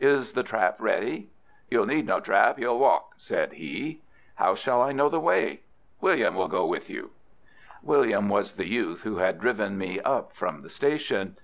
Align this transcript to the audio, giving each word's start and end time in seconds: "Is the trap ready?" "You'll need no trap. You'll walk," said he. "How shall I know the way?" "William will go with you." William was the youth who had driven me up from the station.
"Is 0.00 0.32
the 0.32 0.42
trap 0.42 0.74
ready?" 0.80 1.30
"You'll 1.70 1.86
need 1.86 2.04
no 2.06 2.18
trap. 2.18 2.58
You'll 2.58 2.80
walk," 2.80 3.12
said 3.16 3.52
he. 3.52 4.00
"How 4.34 4.56
shall 4.56 4.82
I 4.82 4.90
know 4.90 5.08
the 5.08 5.20
way?" 5.20 5.60
"William 6.00 6.34
will 6.34 6.48
go 6.48 6.66
with 6.66 6.90
you." 6.90 7.10
William 7.84 8.28
was 8.28 8.54
the 8.54 8.66
youth 8.66 9.02
who 9.04 9.18
had 9.18 9.38
driven 9.38 9.78
me 9.78 10.00
up 10.00 10.34
from 10.34 10.62
the 10.62 10.68
station. 10.68 11.36